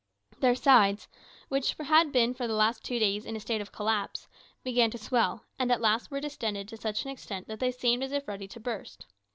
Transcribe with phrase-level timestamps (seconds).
[0.39, 1.07] Their sides,
[1.47, 4.27] which had been for the last two days in a state of collapse,
[4.63, 8.01] began to swell, and at last were distended to such an extent that they seemed
[8.03, 9.05] as if ready to burst.